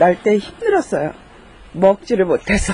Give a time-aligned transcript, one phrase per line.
[0.00, 1.12] 날 때 힘들었어요.
[1.72, 2.72] 먹지를 못해서.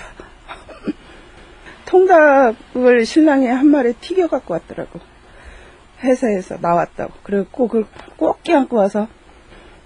[1.86, 5.00] 통닭을 신랑이 한 마리 튀겨 갖고 왔더라고.
[6.04, 7.14] 회사에서 나왔다고.
[7.24, 7.84] 그리고 그걸
[8.16, 9.08] 꼭 껴안고 와서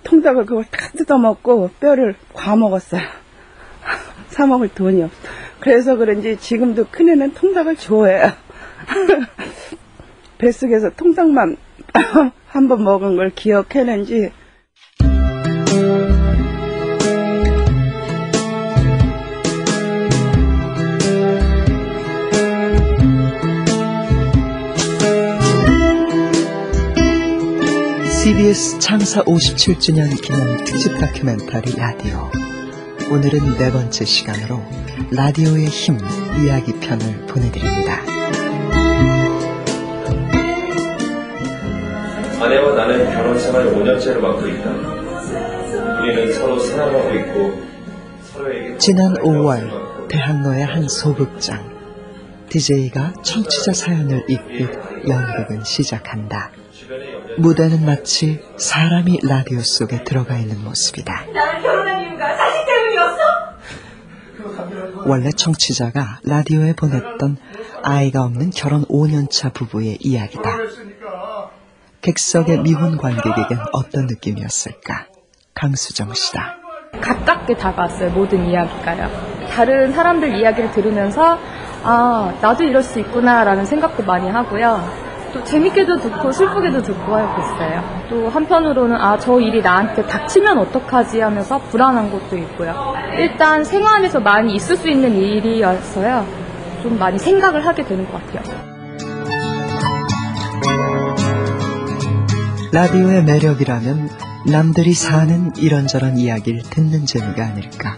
[0.05, 3.01] 통닭을 그걸 다 뜯어먹고 뼈를 과 먹었어요.
[4.29, 5.17] 사 먹을 돈이 없어.
[5.61, 8.33] 그래서 그런지 지금도 큰애는 통닭을 좋아해요.
[10.37, 11.57] 뱃속에서 통닭만
[12.47, 14.31] 한 번 먹은 걸 기억해낸지
[28.51, 32.31] CBS 창사 57주년 기념 특집 다큐멘터리 라디오.
[33.11, 34.61] 오늘은 네 번째 시간으로
[35.13, 35.99] 라디오의 힘
[36.43, 38.03] 이야기 편을 보내드립니다.
[42.41, 44.71] 아내와 나는 결혼 생활 5년째를 맡고 있다.
[46.03, 47.63] 우리는 서로 사랑하고 있고
[48.33, 51.71] 서로에게 지난 5월 대학로의 한 소극장.
[52.49, 56.51] DJ가 청취자 사연을 읽듯 연극은 시작한다.
[57.39, 61.27] 무대는 마치 사람이 라디오 속에 들어가 있는 모습이다.
[61.33, 63.21] 나는 결혼한 이유가 자식 때문이었어?
[65.07, 67.37] 원래 청취자가 라디오에 보냈던
[67.83, 70.51] 아이가 없는 결혼 5년차 부부의 이야기다.
[72.03, 75.07] 객석의 미혼 관객에겐 어떤 느낌이었을까?
[75.55, 76.57] 강수정 씨다.
[77.01, 79.47] 가깝게 다가왔어요, 모든 이야기가요.
[79.51, 81.39] 다른 사람들 이야기를 들으면서,
[81.83, 85.10] 아, 나도 이럴 수 있구나라는 생각도 많이 하고요.
[85.33, 87.83] 또 재밌게도 듣고 슬프게도 듣고 하고 있어요.
[88.09, 92.95] 또 한편으로는 아, 저 일이 나한테 닥치면 어떡하지 하면서 불안한 것도 있고요.
[93.19, 96.27] 일단 생활에서 많이 있을 수 있는 일이었어요.
[96.83, 98.71] 좀 많이 생각을 하게 되는 것 같아요.
[102.73, 104.09] 라디오의 매력이라면
[104.47, 107.97] 남들이 사는 이런저런 이야기를 듣는 재미가 아닐까.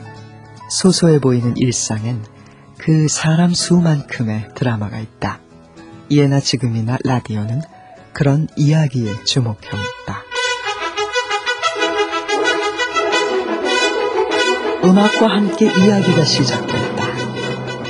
[0.70, 2.22] 소소해 보이는 일상엔
[2.78, 5.38] 그 사람 수만큼의 드라마가 있다.
[6.10, 7.62] 예나 지금이나 라디오는
[8.12, 10.22] 그런 이야기에 주목해왔다.
[14.84, 17.06] 음악과 함께 이야기가 시작됐다.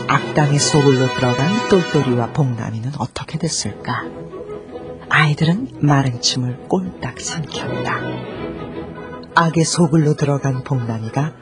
[0.09, 4.05] 악당의 속을로 들어간 똘똘이와 봉남이는 어떻게 됐을까?
[5.09, 8.01] 아이들은 마른 침을 꼴딱 삼켰다.
[9.35, 11.33] 악의 속을로 들어간 봉남이가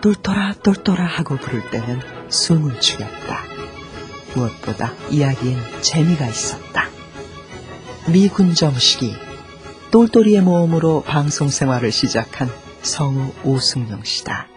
[0.00, 3.55] 똘똘아 똘똘아 하고 부를 때는 숨을 죽였다.
[4.36, 6.88] 무엇보다 이야기엔 재미가 있었다.
[8.12, 9.12] 미군 정식이
[9.90, 12.48] 똘똘이의 모험으로 방송 생활을 시작한
[12.82, 14.48] 성우 오승용 씨다.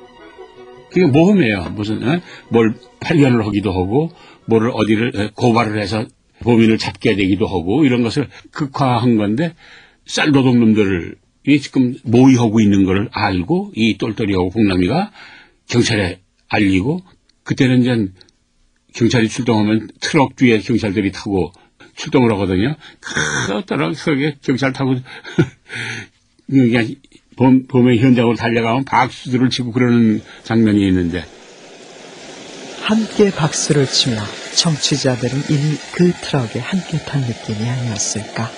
[0.91, 1.69] 그게 모험이에요.
[1.75, 2.21] 무슨 어?
[2.49, 4.11] 뭘 발견을 하기도 하고
[4.45, 6.05] 뭐를 어디를 어, 고발을 해서
[6.41, 9.53] 범인을 잡게 되기도 하고 이런 것을 극화한 건데
[10.05, 11.15] 쌀도둑놈들을
[11.47, 15.11] 이 지금 모의하고 있는 걸 알고 이 똘똘이하고 봉남이가
[15.67, 17.01] 경찰에 알리고
[17.43, 18.11] 그때는 이제
[18.93, 21.51] 경찰이 출동하면 트럭 뒤에 경찰들이 타고
[21.95, 22.75] 출동을 하거든요.
[22.99, 24.95] 그 트럭 속에 경찰 타고
[26.49, 26.95] 그냥
[27.35, 31.25] 범, 범의 현장으로 달려가면 박수들을 치고 그러는 장면이 있는데
[32.81, 34.17] 함께 박수를 치며
[34.55, 38.49] 청취자들은 이미 그 트럭에 함께 탄 느낌이 아니었을까.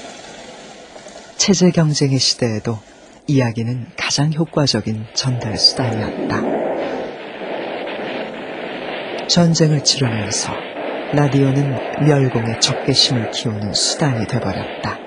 [1.35, 2.79] 체제 경쟁의 시대에도
[3.27, 6.60] 이야기는 가장 효과적인 전달 수단이었다.
[9.31, 10.51] 전쟁을 치르면서
[11.13, 14.99] 라디오는 멸공의 적개심을 키우는 수단이 돼버렸다.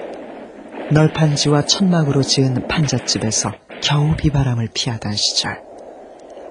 [0.93, 3.53] 널판지와 천막으로 지은 판잣집에서
[3.83, 5.61] 겨우 비바람을 피하던 시절.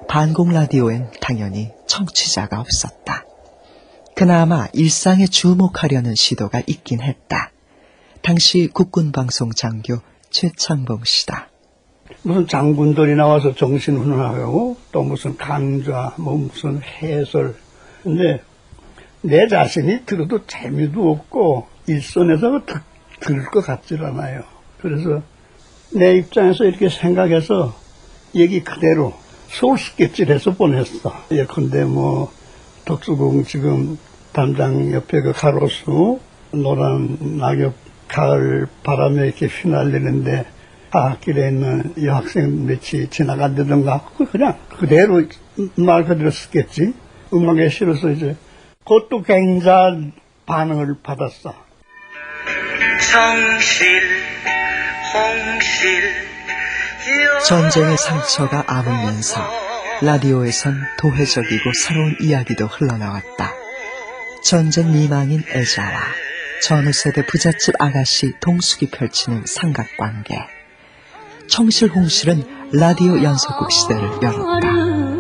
[0.08, 3.26] 반공 라디오엔 당연히 청취자가 없었다.
[4.16, 7.52] 그나마 일상에 주목하려는 시도가 있긴 했다.
[8.22, 9.98] 당시 국군 방송 장교
[10.30, 11.50] 최창봉 씨다.
[12.22, 17.63] 무슨 장군들이 나와서 정신훈련하고 또 무슨 강좌, 뭐 무슨 해설.
[18.04, 18.42] 근데
[19.22, 22.82] 내 자신이 들어도 재미도 없고 일선에서 들,
[23.22, 24.44] 들을 것 같질 않아요.
[24.80, 25.22] 그래서
[25.94, 27.74] 내 입장에서 이렇게 생각해서
[28.36, 29.14] 얘기 그대로
[29.48, 31.14] 서울시겠질해서 보냈어.
[31.32, 32.32] 예컨대 뭐
[32.86, 33.98] 덕수궁 지금
[34.34, 36.20] 담장 옆에 그 가로수
[36.52, 37.74] 노란 낙엽
[38.08, 40.46] 가을 바람에 이렇게 휘날리는데
[40.90, 45.24] 하학길에 있는 여학생 몇이 지나간다던가 그냥 그대로
[45.76, 46.94] 말 그대로 쓰겠지.
[47.34, 48.36] 음악에 실어서 이제
[48.80, 50.14] 그것도 굉장한
[50.46, 51.56] 반응을 받았어.
[53.00, 54.02] 성실
[55.14, 56.24] 홍실
[57.46, 59.42] 전쟁의 상처가 아물면서
[60.02, 63.54] 라디오에선 도회적이고 새로운 이야기도 흘러나왔다.
[64.44, 66.00] 전쟁 미망인 애자와
[66.62, 70.36] 전후 세대 부잣집 아가씨 동숙이 펼치는 삼각관계.
[71.48, 75.13] 청실홍실은 라디오 연속곡 시대를 열었다.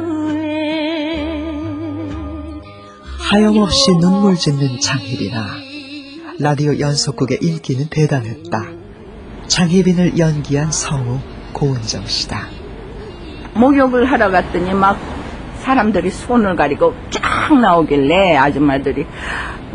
[3.34, 5.44] 하염없이 눈물 짓는 장희빈아.
[6.38, 8.64] 라디오 연속극의 인기는 대단했다.
[9.48, 11.18] 장희빈을 연기한 성우
[11.52, 12.46] 고은정 씨다.
[13.56, 15.00] 목욕을 하러 갔더니 막
[15.62, 19.08] 사람들이 손을 가리고 쫙 나오길래 아줌마들이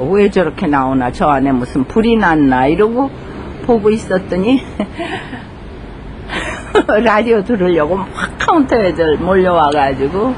[0.08, 3.11] 왜 저렇게 나오나 저 안에 무슨 불이 났나 이러고
[3.66, 4.62] 보고 있었더니
[7.02, 8.08] 라디오 들으려고 막
[8.38, 10.32] 카운터에들 몰려와가지고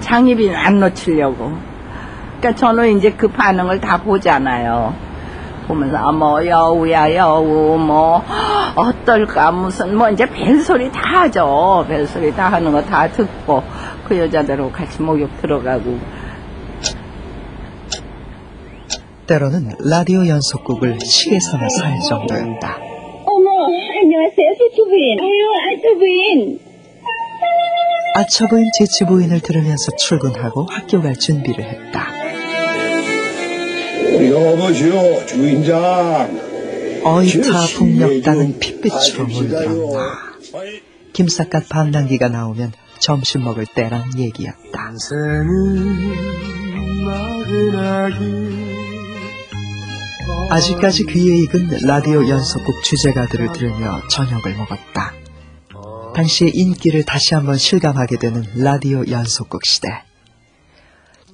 [0.00, 1.67] 장희빈 안 놓치려고
[2.38, 4.94] 그러니까 저는 이제 그 반응을 다 보잖아요
[5.66, 8.22] 보면서 아, 뭐 여우야 여우 뭐
[8.74, 13.62] 어떨까 무슨 뭐 이제 별소리 다 하죠 별소리 다 하는 거 다 듣고
[14.08, 15.98] 그 여자들하고 같이 목욕 들어가고
[19.26, 22.78] 때로는 라디오 연속곡을 시계 삼아 살 정도였다.
[23.26, 23.50] 어머,
[24.00, 25.18] 안녕하세요, 세추부인.
[25.20, 26.60] 아유, 알토부인.
[28.14, 32.06] 아처부인 제치부인을 들으면서 출근하고 학교 갈 준비를 했다.
[34.30, 36.48] 여보시오, 주인장.
[37.04, 40.28] 어이타 북녘땅은 핏빛으로 물들었다.
[41.12, 44.92] 김삿갓 반란기가 나오면 점심 먹을 때란 얘기였다.
[50.50, 55.12] 아직까지 귀에 익은 라디오 연속곡 주제가들을 들으며 저녁을 먹었다.
[56.14, 59.88] 당시의 인기를 다시 한번 실감하게 되는 라디오 연속곡 시대.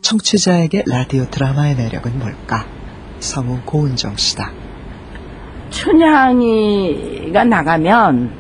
[0.03, 2.84] 청취자에게 라디오 드라마의 매력은 뭘까?
[3.25, 4.51] 성우 고은정 씨다.
[5.71, 8.31] 춘향이가 나가면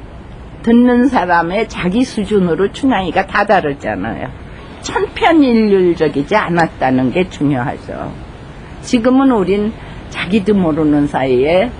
[0.63, 4.29] 듣는 사람의 자기 수준으로 춘향이가 다 다르잖아요.
[4.83, 8.13] 천편일률적이지 않았다는 게 중요하죠.
[8.83, 9.73] 지금은 우린
[10.11, 11.71] 자기도 모르는 사이에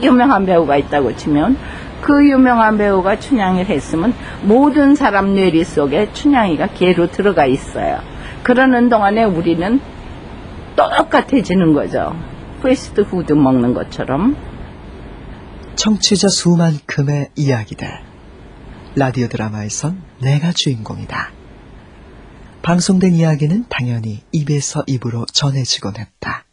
[0.00, 1.56] 유명한 배우가 있다고 치면
[2.02, 7.98] 그 유명한 배우가 춘향이를 했으면 모든 사람 뇌리 속에 춘향이가 개로 들어가 있어요.
[8.44, 9.80] 그러는 동안에 우리는
[10.76, 12.14] 똑같아지는 거죠.
[12.64, 14.36] 패스트푸드 먹는 것처럼.
[15.76, 17.86] 청취자 수만큼의 이야기들.
[18.96, 21.30] 라디오 드라마에선 내가 주인공이다.
[22.62, 26.46] 방송된 이야기는 당연히 입에서 입으로 전해지곤 했다.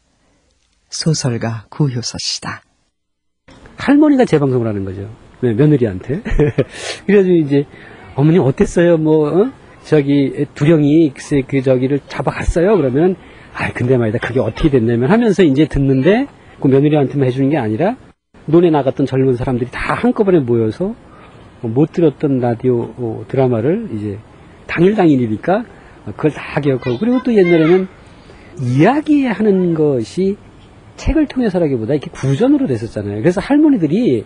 [0.89, 2.61] 소설가 구효서 씨다.
[3.77, 5.09] 할머니가 재방송을 하는 거죠.
[5.41, 6.23] 네, 며느리한테.
[7.07, 7.65] 그래가지고 이제
[8.15, 8.97] 어머니 어땠어요?
[8.97, 9.51] 뭐 어?
[9.85, 12.75] 저기 두령이 글쎄 그 저기를 잡아갔어요.
[12.75, 13.15] 그러면
[13.53, 16.27] 아 근데 말이다 그게 어떻게 됐냐면 하면서 이제 듣는데
[16.59, 17.97] 그 며느리한테만 해주는 게 아니라
[18.45, 20.95] 논에 나갔던 젊은 사람들이 다 한꺼번에 모여서
[21.61, 24.17] 못 들었던 라디오 어, 드라마를 이제
[24.67, 25.65] 당일 당일이니까
[26.15, 27.87] 그걸 다 기억하고 그리고 또 옛날에는
[28.59, 30.37] 이야기하는 것이
[30.95, 33.21] 책을 통해서라기보다 이렇게 구전으로 됐었잖아요.
[33.21, 34.23] 그래서 할머니들이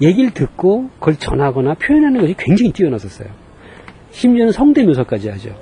[0.00, 3.28] 얘기를 듣고 그걸 전하거나 표현하는 것이 굉장히 뛰어났었어요.
[4.10, 5.54] 심지어는 성대묘사까지 하죠.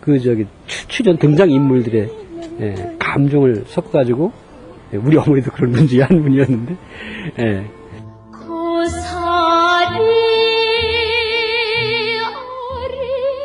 [0.00, 2.10] 그 저기 추- 출연 등장 인물들의
[2.60, 4.32] 예, 감정을 섞어가지고
[4.94, 6.76] 예, 우리 어머니도 그런 분 중에 한 분이었는데
[7.40, 7.70] 예,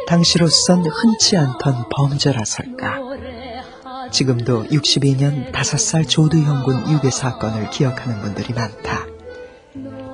[0.07, 2.97] 당시로선 흔치 않던 범죄라설까.
[4.09, 9.05] 지금도 62년 5살 조두현군 유괴 사건을 기억하는 분들이 많다.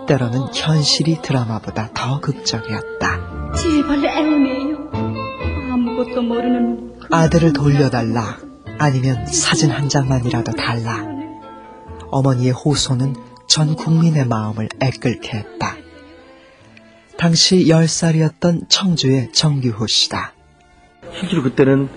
[0.08, 3.54] 때로는 현실이 드라마보다 더 극적이었다.
[3.56, 4.90] 제발 애원해요.
[5.72, 8.38] 아무것도 모르는 그 아들을 돌려달라.
[8.77, 11.06] 아니면 사진 한 장만이라도 달라.
[12.12, 13.15] 어머니의 호소는
[13.48, 15.75] 전 국민의 마음을 애끓게 했다.
[17.18, 20.34] 당시 10살이었던 청주의 정규호 씨다.
[21.13, 21.89] 실제로 그때는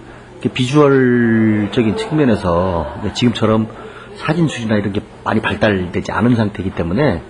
[0.54, 3.68] 비주얼적인 측면에서 지금처럼
[4.16, 7.23] 사진 수준이나 이런 게 많이 발달되지 않은 상태이기 때문에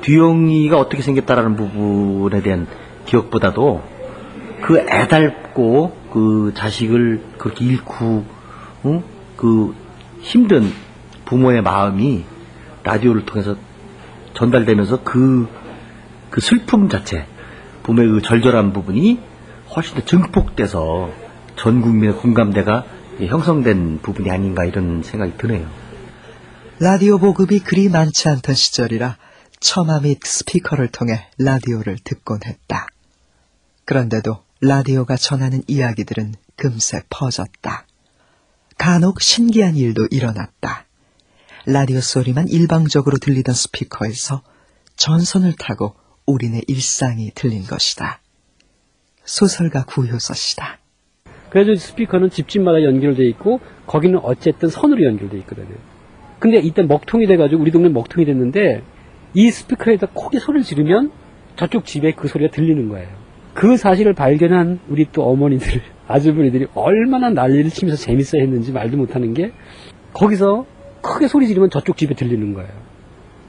[0.00, 2.66] 뒤영이가 어떻게 생겼다라는 부분에 대한
[3.06, 3.82] 기억보다도
[4.62, 8.24] 그 애달고 그 자식을 그렇게 잃고
[8.86, 9.02] 응?
[9.36, 9.74] 그
[10.20, 10.72] 힘든
[11.24, 12.24] 부모의 마음이
[12.82, 13.56] 라디오를 통해서
[14.34, 15.48] 전달되면서 그,
[16.30, 17.26] 그 슬픔 자체,
[17.82, 19.20] 부모의 그 절절한 부분이
[19.74, 21.10] 훨씬 더 증폭돼서
[21.56, 22.84] 전 국민의 공감대가
[23.20, 25.68] 형성된 부분이 아닌가 이런 생각이 드네요.
[26.80, 29.16] 라디오 보급이 그리 많지 않던 시절이라
[29.60, 32.86] 처마 및 스피커를 통해 라디오를 듣곤 했다.
[33.84, 37.86] 그런데도 라디오가 전하는 이야기들은 금세 퍼졌다.
[38.76, 40.86] 간혹 신기한 일도 일어났다.
[41.66, 44.42] 라디오 소리만 일방적으로 들리던 스피커에서
[44.96, 45.94] 전선을 타고
[46.26, 48.20] 우리네 일상이 들린 것이다.
[49.24, 50.78] 소설가 구효서 씨다.
[51.50, 55.76] 그래서 스피커는 집집마다 연결돼 있고 거기는 어쨌든 선으로 연결돼 있거든요.
[56.38, 58.82] 근데 이때 먹통이 돼가지고 우리 동네 먹통이 됐는데
[59.34, 61.12] 이 스피커에다 크게 소리를 지르면
[61.56, 63.08] 저쪽 집에 그 소리가 들리는 거예요.
[63.54, 69.52] 그 사실을 발견한 우리 또 어머니들, 아주머니들이 얼마나 난리를 치면서 재밌어 했는지 말도 못하는 게
[70.12, 70.66] 거기서
[71.00, 72.70] 크게 소리 지르면 저쪽 집에 들리는 거예요.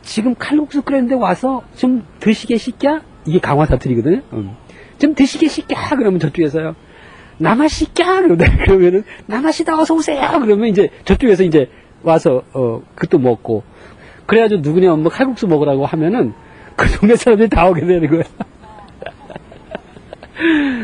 [0.01, 3.01] 지금 칼국수 끓였는데 와서 좀 드시게 시켜?
[3.25, 4.21] 이게 강화 사투리거든요.
[4.33, 4.55] 음.
[4.99, 5.75] 좀 드시게 시켜?
[5.95, 6.75] 그러면 저쪽에서요.
[7.67, 8.21] 시켜?
[8.65, 10.39] 그러면은 나마시다 어서 오세요.
[10.41, 11.69] 그러면 이제 저쪽에서 이제
[12.03, 13.63] 와서 어 그것도 먹고
[14.25, 16.33] 그래가지고 누구냐 뭐 칼국수 먹으라고 하면은
[16.75, 18.23] 그 동네 사람들이 다 오게 되는 거야.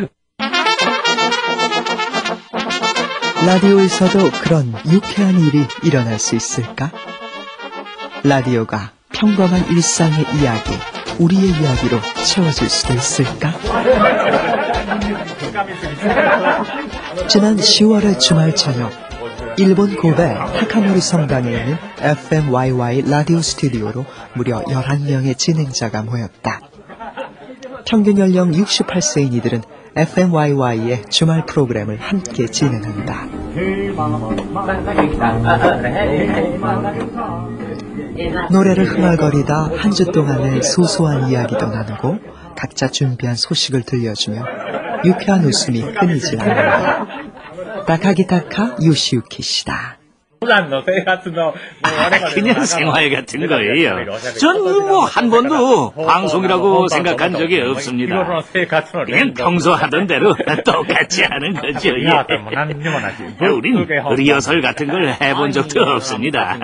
[3.45, 6.91] 라디오에서도 그런 유쾌한 일이 일어날 수 있을까?
[8.23, 10.71] 라디오가 평범한 일상의 이야기,
[11.17, 13.53] 우리의 이야기로 채워질 수도 있을까?
[17.27, 18.91] 지난 10월의 주말 저녁,
[19.57, 24.05] 일본 고베 타카모리 성당에 있는 FMYY 라디오 스튜디오로
[24.35, 26.61] 무려 11명의 진행자가 모였다.
[27.85, 29.63] 평균 연령 68세인 이들은
[29.95, 33.27] FMYY의 주말 프로그램을 함께 진행한다.
[38.51, 42.19] 노래를 흥얼거리다 한 주 동안의 소소한 이야기도 나누고
[42.55, 44.43] 각자 준비한 소식을 들려주며
[45.03, 47.05] 유쾌한 웃음이 끊이질 않는다.
[47.85, 49.97] 다카기타카 요시유키 씨다.
[51.83, 54.05] 아, 그냥 생활 같은 거예요.
[54.39, 58.15] 전 뭐 한 번도 방송이라고 생각한 적이 없습니다.
[59.05, 60.33] 그냥 평소 하던 대로
[60.65, 61.89] 똑같이 하는 거죠.
[61.89, 63.45] 예.
[63.49, 63.85] 우린
[64.17, 66.57] 리허설 같은 걸 해본 적도 없습니다.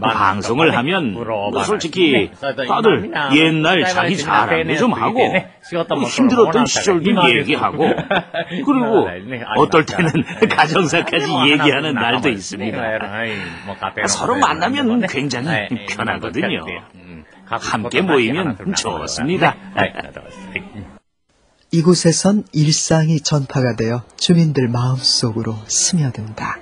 [0.00, 1.12] 방송을 하면
[1.52, 2.30] 뭐 솔직히
[2.66, 5.20] 다들 옛날 자기 자랑도 좀 하고
[6.06, 7.04] 힘들었던 시절도
[7.36, 7.84] 얘기하고
[8.48, 9.08] 그리고
[9.56, 10.10] 어떨 때는
[10.48, 12.77] 가정사까지 얘기하는 날도 있습니다.
[12.80, 12.98] 네.
[14.02, 15.46] 아, 서로 만나면 굉장히
[15.88, 16.64] 편하거든요.
[17.44, 19.54] 함께 모이면 좋습니다.
[21.70, 26.56] 이곳에선 일상이 전파가 되어 주민들 마음속으로 스며든다.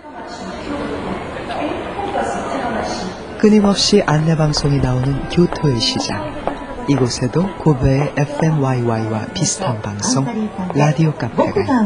[3.39, 6.35] 끊임없이 안내방송이 나오는 교토의 시장.
[6.89, 10.25] 이곳에도 고베의 FMYY와 비슷한 방송,
[10.75, 11.83] 라디오 카페가 있다.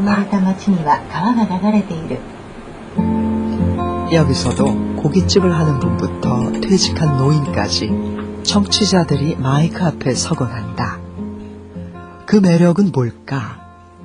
[4.12, 7.90] 여기서도 고깃집을 하는 분부터 퇴직한 노인까지
[8.42, 10.98] 청취자들이 마이크 앞에 서곤 한다.
[12.26, 13.60] 그 매력은 뭘까?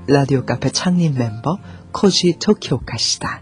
[0.07, 1.57] 라디오 카페 창립 멤버
[1.91, 3.41] 코지 토키오카시다.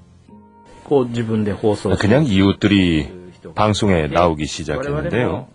[1.91, 3.09] 아, 그냥 이웃들이
[3.55, 5.47] 방송에 나오기 시작했는데요.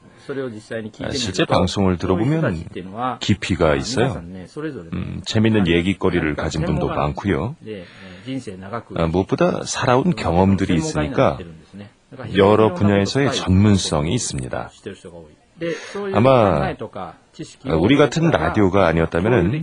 [1.06, 2.42] 아, 실제 방송을 들어보면
[3.20, 4.08] 깊이가 있어요.
[4.92, 7.56] 음, 재밌는 얘기거리를 가진 분도 많고요.
[8.96, 11.38] 아, 무엇보다 살아온 경험들이 있으니까
[12.36, 14.70] 여러 분야에서의 전문성이 있습니다.
[16.14, 16.74] 아마
[17.78, 19.62] 우리 같은 라디오가 아니었다면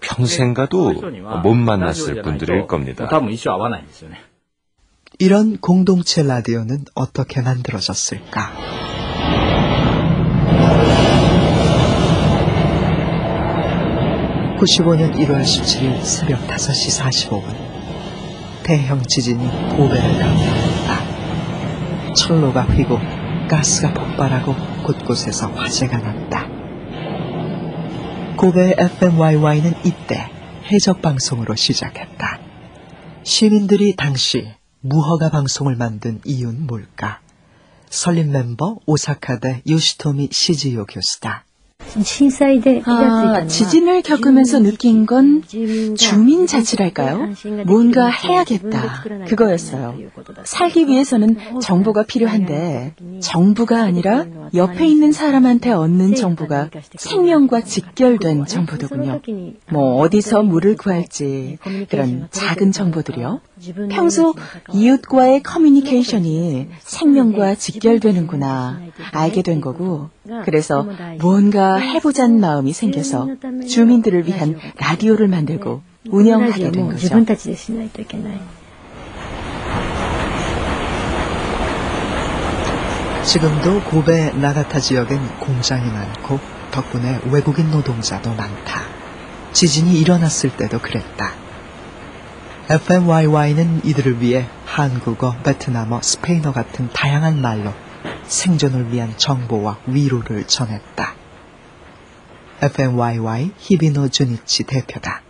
[0.00, 0.92] 평생 가도
[1.42, 3.08] 못 만났을 분들일 겁니다.
[5.18, 8.52] 이런 공동체 라디오는 어떻게 만들어졌을까?
[14.58, 17.67] (95년 1월 17일) 새벽 5시 45분
[18.68, 19.42] 대형 지진이
[19.78, 20.92] 고베를 강타했다.
[22.12, 22.98] 철로가 휘고
[23.48, 26.46] 가스가 폭발하고 곳곳에서 화재가 났다.
[28.36, 30.30] 고베 FMYY는 이때
[30.70, 32.40] 해적 방송으로 시작했다.
[33.22, 37.20] 시민들이 당시 무허가 방송을 만든 이유는 뭘까?
[37.88, 41.46] 설립 멤버 오사카대 요시토미 시지요 교수다.
[42.84, 45.42] 아, 지진을 겪으면서 느낀 건
[45.96, 47.30] 주민 자치랄까요?
[47.66, 49.04] 뭔가 해야겠다.
[49.26, 49.94] 그거였어요.
[50.44, 59.20] 살기 위해서는 정보가 필요한데 정부가 아니라 옆에 있는 사람한테 얻는 정보가 생명과 직결된 정보더군요.
[59.70, 63.40] 뭐 어디서 물을 구할지 그런 작은 정보들이요.
[63.90, 64.34] 평소
[64.72, 68.80] 이웃과의 커뮤니케이션이 생명과 직결되는구나
[69.12, 70.10] 알게 된 거고
[70.44, 70.86] 그래서
[71.20, 73.28] 뭔가 해보자는 마음이 생겨서
[73.68, 77.08] 주민들을 위한 라디오를 만들고 운영하게 된 거죠.
[83.24, 86.38] 지금도 고베 나가타 지역엔 공장이 많고
[86.70, 88.82] 덕분에 외국인 노동자도 많다.
[89.52, 91.47] 지진이 일어났을 때도 그랬다.
[92.69, 97.73] FMYY는 이들을 위해 한국어, 베트남어, 스페인어 같은 다양한 말로
[98.23, 101.13] 생존을 위한 정보와 위로를 전했다.
[102.61, 105.21] FMYY 히비노 주니치 대표다.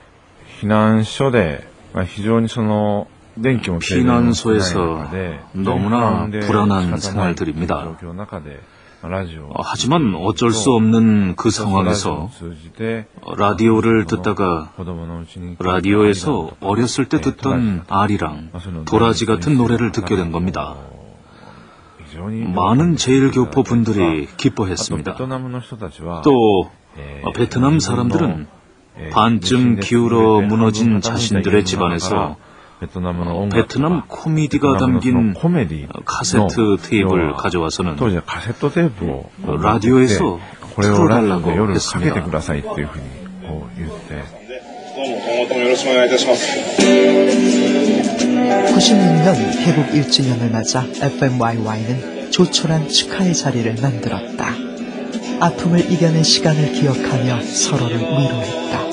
[0.61, 7.97] 避難所で、まあ、非常にその電気も停電も少ない 피난소에서 中で 너무나 で 불안한 仕方ない 생활들입니다.
[9.50, 12.30] 어, 하지만 어쩔 수 없는 그 상황에서
[13.36, 14.72] 라디오를 듣다가
[15.58, 18.50] 라디오에서 어렸을 때 듣던 아리랑
[18.86, 20.74] 도라지 같은 노래를 듣게 된 겁니다.
[22.54, 25.14] 많은 제일교포 분들이 기뻐했습니다.
[26.24, 26.70] 또
[27.22, 28.46] 어, 베트남 사람들은
[29.12, 32.36] 반쯤 기울어 무너진 자신들의 집안에서
[33.28, 35.34] 어, 베트남 코미디가 담긴
[36.04, 37.96] 카세트 테이프를 가져와서는
[39.42, 40.38] 어, 라디오에서
[40.96, 42.14] 틀어달라고 했습니다.
[48.74, 54.46] 96년 개국 1주년을 맞아 FMYY는 조촐한 축하의 자리를 만들었다.
[55.40, 58.87] 아픔을 이겨낸 시간을 기억하며 서로를 위로했다.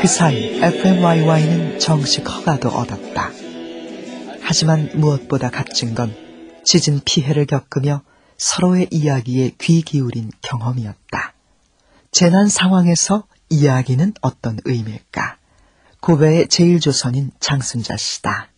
[0.00, 3.30] 그 사이 FMYY는 정식 허가도 얻었다.
[4.42, 6.14] 하지만 무엇보다 값진 건
[6.64, 8.02] 지진 피해를 겪으며
[8.36, 11.34] 서로의 이야기에 귀 기울인 경험이었다.
[12.12, 15.36] 재난 상황에서 이야기는 어떤 의미일까?
[16.00, 18.48] 고베의 제일조선인 장순자 씨다.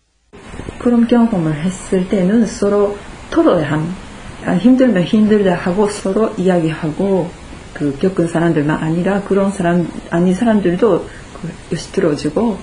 [0.78, 2.98] 그런 경험을 했을 때는 서로
[3.30, 3.94] 토로야 함.
[4.60, 7.30] 힘들면 힘들다 하고 서로 이야기하고
[7.74, 11.06] 그 겪은 사람들만 아니라 그런 사람 아닌 사람들도
[11.72, 12.58] 요시 들어주고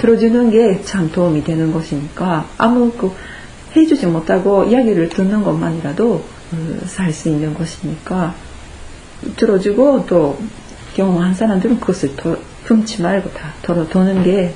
[0.00, 3.12] 들어주는 게 참 도움이 되는 것이니까 아무 그
[3.76, 8.34] 해주지 못하고 이야기를 듣는 것만이라도 그 살수 있는 것이니까
[9.36, 10.38] 들어주고 또
[10.94, 14.54] 경험한 사람들은 그것을 더 품지 말고 다 덜어도는 게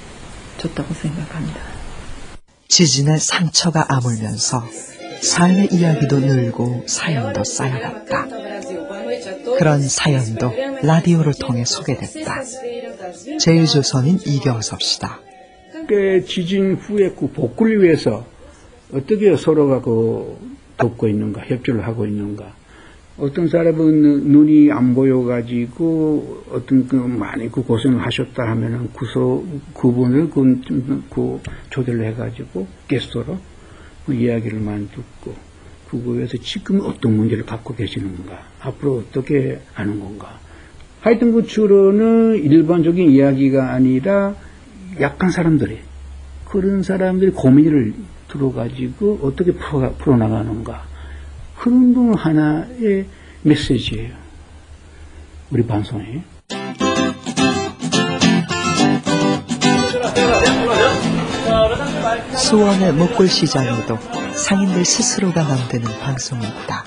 [0.58, 1.60] 좋다고 생각합니다.
[2.68, 4.64] 지진의 상처가 아물면서
[5.22, 8.26] 삶의 이야기도 늘고 사연도 쌓여갔다.
[9.58, 10.52] 그런 사연도
[10.82, 12.42] 라디오를 통해 소개됐다.
[13.38, 15.20] 제일조선인 이경섭 씨다.
[15.88, 18.24] 그 지진 후에 그 복구를 위해서
[18.92, 20.36] 어떻게 서로가 그
[20.76, 22.54] 돕고 있는가, 협조를 하고 있는가.
[23.18, 29.44] 어떤 사람은 눈이 안 보여가지고 어떤 그 많이 그 고생을 하셨다 하면은 그서
[29.74, 30.60] 그분을 그,
[31.10, 33.38] 그 초대를 해가지고 게스트로
[34.06, 35.34] 그 이야기를 많이 듣고
[35.92, 40.38] 그거에서 지금 어떤 문제를 갖고 계시는가, 앞으로 어떻게 하는 건가.
[41.02, 44.34] 하여튼 그 주로는 일반적인 이야기가 아니라
[45.00, 45.80] 약한 사람들이
[46.46, 47.92] 그런 사람들이 고민을
[48.28, 50.84] 들어가지고 어떻게 풀어, 풀어나가는가.
[51.58, 53.04] 그런 분 하나의
[53.42, 54.14] 메시지예요.
[55.50, 56.24] 우리 방송에.
[62.34, 66.84] 수원의 목골시장에도 상인들 스스로가 만드는 방송이 있다.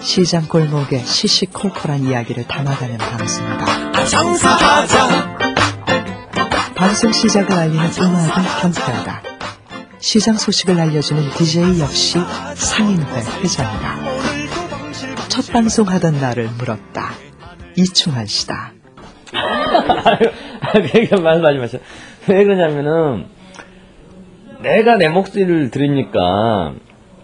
[0.00, 4.04] 시장 골목에 시시콜콜한 이야기를 담아가는 방송이다.
[4.04, 5.38] 장사하자.
[6.74, 9.22] 방송 시작을 알리는 음악은 경쾌하다.
[9.98, 12.18] 시장 소식을 알려주는 DJ 역시
[12.56, 13.04] 상인회
[13.42, 13.98] 회장이다.
[15.28, 17.12] 첫 방송하던 날을 물었다.
[17.76, 18.72] 이충환 씨다.
[19.30, 21.80] 그러니까 말씀하지 마세요.
[22.26, 23.26] 왜 그러냐면은
[24.62, 26.74] 내가 내 목소리를 들으니까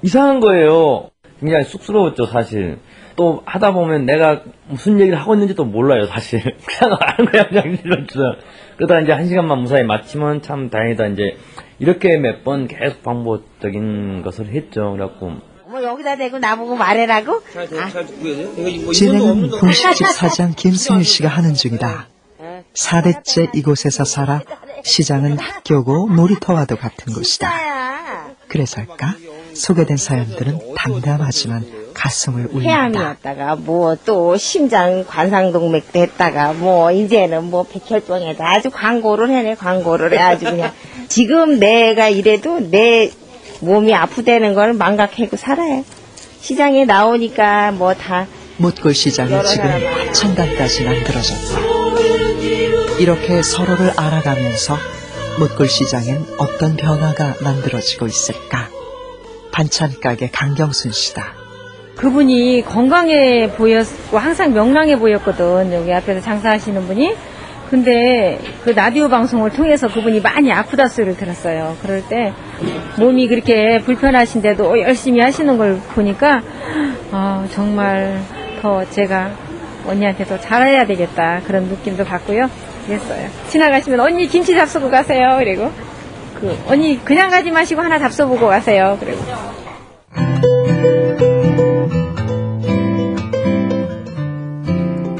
[0.02, 1.10] 이상한 거예요.
[1.40, 2.78] 굉장히 쑥스러웠죠, 사실.
[3.16, 6.40] 또 하다 보면 내가 무슨 얘기를 하고 있는지도 몰라요, 사실.
[6.78, 8.36] 그냥 하는 거야, 그냥 질렀죠.
[8.76, 11.36] 그러다가 이제 한 시간만 무사히 마치면 참 다행이다, 이제.
[11.80, 14.92] 이렇게 몇 번 계속 반복적인 것을 했죠.
[14.92, 15.32] 그래갖고.
[15.68, 17.32] 뭐 여기다 대고 나보고 말해라고?
[17.34, 18.92] 아.
[18.92, 22.08] 진행은 분식집 사장 김승일 씨가 하는 중이다.
[22.74, 24.40] 4대째 이곳에서 살아
[24.92, 27.52] 시장은 학교고 놀이터와도 같은 곳이다.
[28.48, 29.14] 그래서일까?
[29.54, 32.64] 소개된 사연들은 담담하지만 가슴을 울린다.
[32.90, 40.18] 폐암이었다가 뭐 또 심장 관상동맥도 했다가 뭐 이제는 뭐 백혈병에다 아주 광고를 해내 광고를 해
[40.18, 40.72] 아주 그냥
[41.08, 43.10] 지금 내가 이래도 내
[43.60, 45.84] 몸이 아프다는 걸 망각하고 살아요.
[46.40, 48.26] 시장에 나오니까 뭐 다
[48.58, 49.64] 못골 시장이 지금
[50.08, 51.77] 화천단까지 만들어졌다.
[52.98, 54.76] 이렇게 서로를 알아가면서
[55.38, 58.68] 못골 시장엔 어떤 변화가 만들어지고 있을까?
[59.52, 61.32] 반찬 가게 강경순 씨다.
[61.94, 65.72] 그분이 건강해 보였고 항상 명랑해 보였거든.
[65.72, 67.14] 여기 앞에서 장사하시는 분이.
[67.70, 71.76] 근데 그 라디오 방송을 통해서 그분이 많이 아프다 소리를 들었어요.
[71.82, 72.32] 그럴 때
[72.98, 76.40] 몸이 그렇게 불편하신데도 열심히 하시는 걸 보니까
[77.12, 78.20] 어, 정말
[78.60, 79.30] 더 제가
[79.86, 82.48] 언니한테 더 잘해야 되겠다 그런 느낌도 받고요.
[82.88, 83.28] 그랬어요.
[83.48, 85.36] 지나가시면 언니 김치 잡수고 가세요.
[85.38, 85.70] 그리고
[86.40, 88.96] 그 언니 그냥 가지 마시고 하나 잡숴보고 가세요.
[88.98, 89.22] 그리고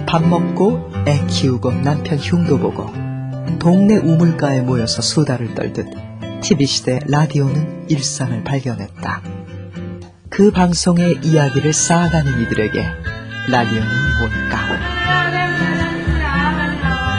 [0.07, 2.87] 밥 먹고 애 키우고 남편 흉도 보고
[3.59, 5.87] 동네 우물가에 모여서 수다를 떨듯
[6.41, 9.23] TV시대 라디오는 일상을 발견했다.
[10.31, 12.87] 그 방송의 이야기를 쌓아가는 이들에게
[13.51, 13.89] 라디오는
[14.21, 15.28] 뭘까?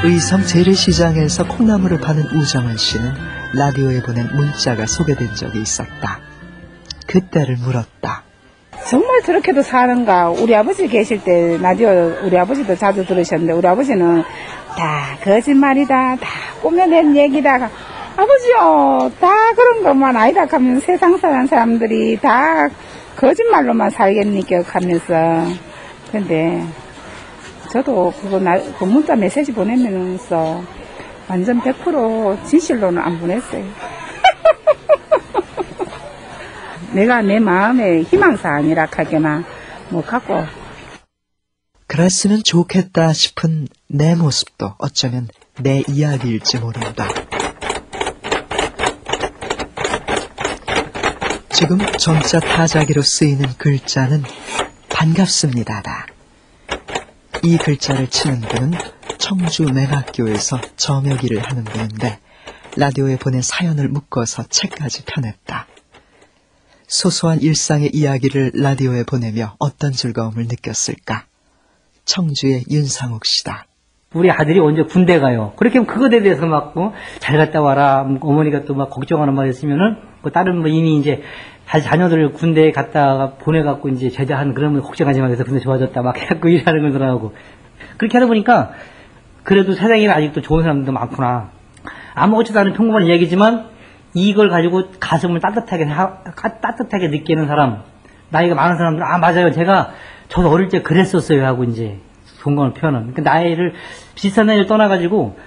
[0.02, 3.12] 의성 재래시장에서 콩나물을 파는 우정원 씨는
[3.54, 6.20] 라디오에 보낸 문자가 소개된 적이 있었다.
[7.06, 8.24] 그때를 물었다.
[8.90, 10.30] 정말 저렇게도 사는가?
[10.30, 14.24] 우리 아버지 계실 때 라디오 우리 아버지도 자주 들으셨는데 우리 아버지는
[14.78, 16.16] 다 거짓말이다.
[16.16, 16.30] 다
[16.62, 17.70] 꾸며낸 얘기다.
[18.16, 22.70] 아버지요, 다 그런 것만 아니다 하면 세상 사는 사람들이 다
[23.18, 25.14] 거짓말로만 살겠니까 하면서.
[26.12, 26.64] 근데
[27.72, 30.64] 저도 그거 나, 그 문자 메시지 보내면서
[31.28, 33.64] 완전 100% 진실로는 안 보냈어요.
[36.94, 39.44] 내가 내 마음의 희망사 아니라 하게나
[39.90, 40.44] 뭐 갖고
[41.86, 45.28] 그랬으면 좋겠다 싶은 내 모습도 어쩌면
[45.60, 47.08] 내 이야기일지 모른다.
[51.52, 54.24] 지금 점자 타자기로 쓰이는 글자는
[54.90, 56.08] 반갑습니다다.
[57.44, 58.72] 이 글자를 치는 분은
[59.18, 62.20] 청주 맹학교에서 정혁이를 하는 분인데
[62.78, 65.68] 라디오에 보낸 사연을 묶어서 책까지 펴냈다.
[66.88, 71.26] 소소한 일상의 이야기를 라디오에 보내며 어떤 즐거움을 느꼈을까?
[72.06, 73.66] 청주의 윤상욱 씨다.
[74.14, 75.54] 우리 아들이 언제 군대 가요.
[75.56, 78.08] 그렇게 하면 그것에 대해서 막, 어, 잘 갔다 와라.
[78.22, 81.24] 어머니가 또 막 걱정하는 말 있으면은, 그 다른 뭐 이미 이제,
[81.66, 85.28] 자녀들 군대에 갔다가 보내갖고 이제 제대한 그러면 걱정하지 마.
[85.28, 86.02] 그래서 군대 좋아졌다.
[86.02, 87.34] 막 해갖고 일하는 거더라고.
[87.98, 88.72] 그렇게 하다 보니까,
[89.44, 91.52] 그래도 세상에는 아직도 좋은 사람들도 많구나.
[92.16, 93.68] 아무것도 않은 평범한 이야기지만,
[94.16, 96.24] 이걸 가지고 가슴을 따뜻하게, 하,
[96.62, 97.84] 따뜻하게 느끼는 사람,
[98.30, 99.52] 나이가 많은 사람들은, 아, 맞아요.
[99.52, 99.92] 제가,
[100.28, 101.46] 저도 어릴 때 그랬었어요.
[101.46, 102.00] 하고 이제,
[102.44, 103.14] 공감을 표현은.
[103.14, 103.74] 그러니까 나이를,
[104.16, 105.38] 비슷한 나이를 떠나가지고,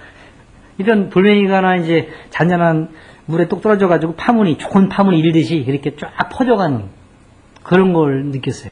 [0.77, 2.89] 이런 돌멩이가나 이제 잔잔한
[3.25, 6.83] 물에 똑 떨어져가지고 파문이, 좋은 파문이 일듯이 이렇게 쫙 퍼져가는
[7.63, 8.69] 그런 걸 느꼈어요.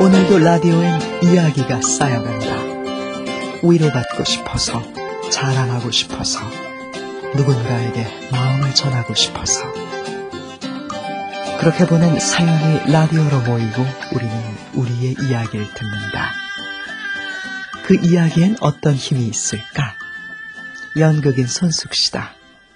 [0.00, 2.46] 오늘도 라디오엔 이야기가 쌓여간다.
[3.64, 4.80] 위로받고 싶어서,
[5.30, 6.38] 자랑하고 싶어서,
[7.36, 9.64] 누군가에게 마음을 전하고 싶어서.
[11.58, 13.82] 그렇게 보낸 사연이 라디오로 모이고
[14.14, 14.32] 우리는
[14.74, 16.47] 우리의 이야기를 듣는다.
[17.88, 19.94] 그 이야기엔 어떤 힘이 있을까?
[20.98, 22.34] 연극인 손숙시다.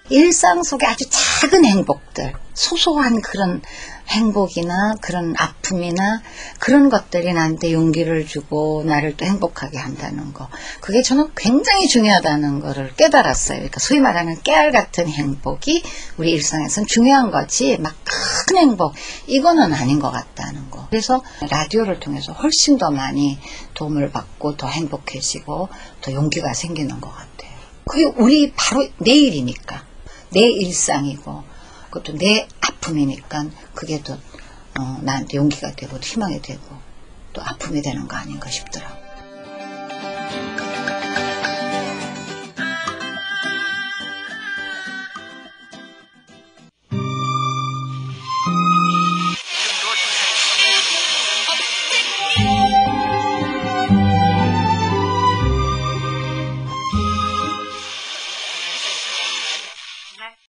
[0.09, 3.61] 일상 속에 아주 작은 행복들, 소소한 그런
[4.09, 6.22] 행복이나 그런 아픔이나
[6.59, 10.48] 그런 것들이 나한테 용기를 주고 나를 또 행복하게 한다는 거.
[10.81, 13.59] 그게 저는 굉장히 중요하다는 거를 깨달았어요.
[13.59, 15.83] 그러니까 소위 말하는 깨알 같은 행복이
[16.16, 17.94] 우리 일상에선 중요한 거지 막
[18.46, 18.94] 큰 행복
[19.26, 20.87] 이거는 아닌 것 같다는 거.
[20.90, 23.38] 그래서 라디오를 통해서 훨씬 더 많이
[23.74, 25.68] 도움을 받고 더 행복해지고
[26.00, 27.52] 더 용기가 생기는 것 같아요.
[27.85, 29.85] 그게 우리 바로 내일이니까
[30.31, 31.44] 내 일상이고
[31.90, 34.14] 그것도 내 아픔이니까 그게 또
[34.78, 36.62] 어, 나한테 용기가 되고 희망이 되고
[37.33, 39.02] 또 아픔이 되는 거 아닌가 싶더라고.